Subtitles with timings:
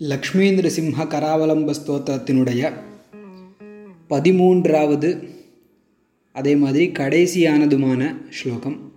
[0.00, 2.72] லக்ஷ்மீந்திர சிம்ஹ கராவலம்ப ஸ்தோத்திரத்தினுடைய
[4.10, 5.10] பதிமூன்றாவது
[6.32, 8.92] அதே மாதிரி கடைசியானதுமான ஸ்லோகம்.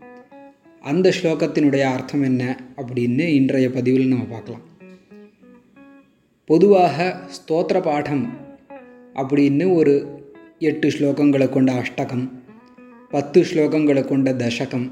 [0.82, 2.44] அந்த ஸ்லோகத்தினுடைய அர்த்தம் என்ன
[2.76, 4.62] அப்படின்னு இன்றைய பதிவில் நம்ம பார்க்கலாம்.
[6.46, 8.26] பொதுவாக ஸ்தோத்திர பாடம்
[9.16, 10.24] அப்படின்னு ஒரு
[10.60, 12.26] எட்டு ஸ்லோகங்களை கொண்ட அஷ்டகம்
[13.10, 14.92] பத்து ஸ்லோகங்களை கொண்ட தசகம்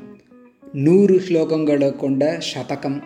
[0.74, 3.04] நூறு ஸ்லோகங்களை கொண்ட சதகம்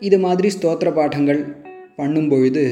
[0.00, 1.66] இது மாதிரி ஸ்தோத்திர பாடங்கள்
[1.98, 2.64] பண்ணும் பொழுது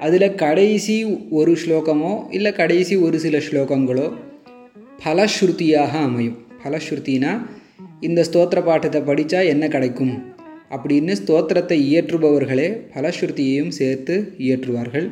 [0.00, 0.96] அதில் கடைசி
[1.30, 4.06] ஒரு ஸ்லோகமோ இல்லை கடைசி ஒரு சில ஸ்லோகங்களோ
[5.04, 6.38] பலஸ்ருதியாக அமையும்.
[6.64, 7.32] பலஸ்ருத்தினா
[8.00, 10.14] இந்த ஸ்தோத்திர பாட்டத்தை படித்தா என்ன கிடைக்கும்?
[10.70, 15.06] அப்படின்னு ஸ்தோத்திரத்தை இயற்றுபவர்களே பலஸ்ருத்தியையும் சேர்த்து இயற்றுவார்கள்.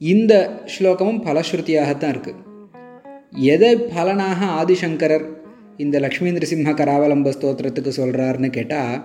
[0.00, 0.32] இந்த
[0.74, 2.40] ஸ்லோகமும் பலஸ்ருத்தியாகத்தான் இருக்குது
[3.52, 5.26] எதை பலனாக ஆதிசங்கரர்
[5.76, 8.96] இந்த லக்ஷ்மீந்திர சிம்ம கராவலம்ப ஸ்தோத்திரத்துக்கு சொல்கிறாருன்னு கேட்டால்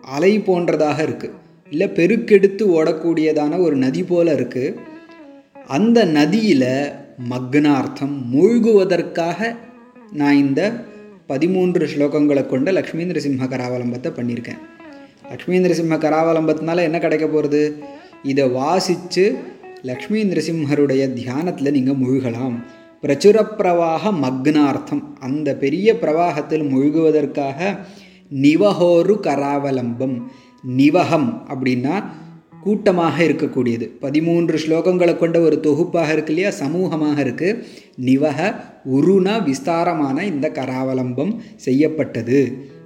[0.00, 1.36] அலை போன்றதாக இருக்குது
[1.70, 4.74] இல்லை பெருக்கெடுத்து ஓடக்கூடியதான ஒரு நதி போல இருக்குது
[5.66, 9.56] அந்த நதியில் மக்னார்த்தம் மூழ்குவதற்காக
[10.12, 10.84] நான் இந்த
[11.26, 14.60] பதிமூன்று ஸ்லோகங்களை கொண்ட லக்ஷ்மீந்திர சிம்ம கராவலம்பத்தை பண்ணியிருக்கேன்.
[15.30, 17.82] லக்ஷ்மீந்திர சிம்ம கராவலம்பத்தினால என்ன கிடைக்க போகிறது
[18.22, 19.38] இதை வாசித்து
[19.82, 22.56] லக்ஷ்மி நரசிம்மருடைய தியானத்தில் நீங்கள் மூழ்கலாம்.
[23.02, 27.78] பிரச்சுர பிரவாக மக்னார்த்தம் அந்த பெரிய பிரவாகத்தில் மூழ்குவதற்காக
[28.30, 30.22] நிவஹோரு கராவலம்பம்
[30.76, 32.04] நிவகம் அப்படின்னா
[32.64, 33.86] கூட்டமாக இருக்கக்கூடியது.
[34.04, 36.58] பதிமூன்று ஸ்லோகங்களை கொண்ட ஒரு தொகுப்பாக இருக்கு இல்லையா?
[36.58, 37.62] சமூகமாக இருக்குது
[38.04, 38.38] நிவக
[38.96, 42.40] உருண விஸ்தாரமான இந்த கராவலம்பம் செய்யப்பட்டது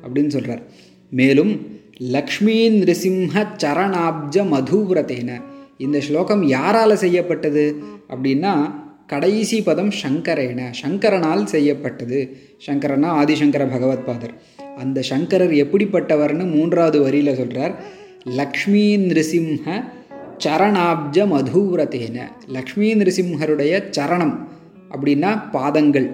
[0.05, 0.63] அப்படின்னு சொல்கிறார்
[1.11, 1.53] மேலும்
[1.99, 5.31] லக்ஷ்மி நிருசிம்ஹ சரணாப்ஜ மதுவிரதேன.
[5.79, 7.65] இந்த ஸ்லோகம் யாரால் செய்யப்பட்டது?
[8.15, 8.55] அப்படின்னா
[9.07, 10.61] கடைசி பதம் சங்கரேன.
[10.83, 12.21] சங்கரனால் செய்யப்பட்டது.
[12.67, 14.35] சங்கரனா ஆதிசங்கர பகவத்பாதர்
[14.77, 17.75] அந்த சங்கரர் எப்படிப்பட்டவர்னு மூன்றாவது வரியில் சொல்கிறார்
[18.25, 19.85] லக்ஷ்மி நிருசிம்ஹ
[20.45, 24.39] சரணாப்ஜ மதுவிரதேன லக்ஷ்மி நிருசிம்ஹருடைய சரணம்
[24.91, 26.11] அப்படின்னா பாதங்கள்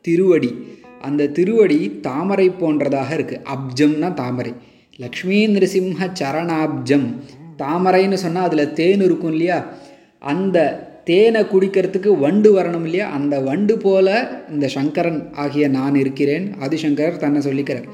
[0.00, 0.54] திருவடி.
[1.00, 4.54] அந்த திருவடி தாமரை போன்றதாக இருக்குது அப்ஜம்னா தாமரை.
[4.96, 7.22] லக்ஷ்மி நிருசிம்ஹ சரணாப்ஜம்.
[7.58, 9.72] தாமரைன்னு சொன்னால் அதில் தேன் இருக்கும் இல்லையா?
[10.18, 13.08] அந்த தேனை குடிக்கிறதுக்கு வண்டு வரணும் இல்லையா?
[13.08, 16.54] அந்த வண்டு போல இந்த சங்கரன் ஆகிய நான் இருக்கிறேன்.
[16.60, 17.84] ஆதிசங்கரர் தன்னை சொல்லிக்கிறார்.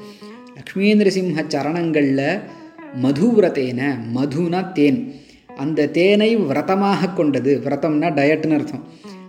[0.55, 2.41] லக்ஷ்மி சிம்ஹ சரணங்களில்
[3.03, 3.81] மதுவிரதேன
[4.15, 5.13] மதுனா தேன்.
[5.55, 7.61] அந்த தேனை விரதமாக கொண்டது.
[7.63, 8.83] விரதம்னா டயட்னு அர்த்தம்.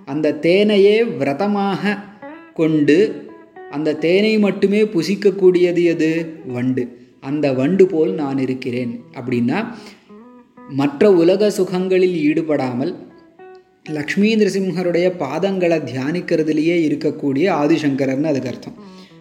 [0.04, 1.99] அந்த தேனையே விரதமாக
[2.54, 3.25] கொண்டு
[3.71, 6.27] அந்த தேனை மட்டுமே புசிக்கக்கூடியது எது?
[6.47, 6.82] வண்டு.
[7.21, 9.00] அந்த வண்டு போல் நான் இருக்கிறேன்.
[9.15, 9.66] அப்படின்னா
[10.69, 12.94] மற்ற உலக சுகங்களில் ஈடுபடாமல்
[13.91, 18.75] லக்ஷ்மி நரசிம்ஹருடைய பாதங்களை தியானிக்கிறதுலேயே இருக்கக்கூடிய ஆதிசங்கரர்னு அதுக்கு அர்த்தம்.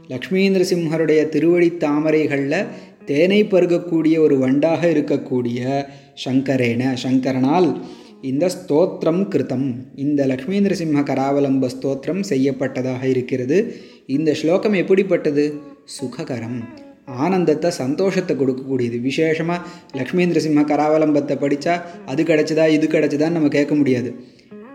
[0.08, 2.66] லக்ஷ்மி நரசிம்ஹருடைய திருவடி தாமரைகளில்
[3.05, 5.85] தேனை பருகக்கூடிய ஒரு வண்டாக இருக்கக்கூடிய
[6.25, 7.69] சங்கரேன சங்கரனால்
[8.22, 9.67] இந்த ஸ்தோத்திரம் கிருத்தம்.
[9.96, 13.57] இந்த லக்ஷ்மி நரசிம்ம கராவலம்ப ஸ்தோத்திரம் செய்யப்பட்டதாக இருக்கிறது.
[14.07, 15.53] இந்த ஸ்லோகம் எப்படிப்பட்டது?
[15.99, 16.59] சுககரம்.
[17.05, 19.02] ஆனந்தத்தை சந்தோஷத்தை கொடுக்கக்கூடியது.
[19.02, 24.16] விசேஷமாக லக்ஷ்மி சிம்ம கராவலம்பத்தை படித்தா அது கிடைச்சதா இது கிடச்சிதான்னு நம்ம கேட்க முடியாது.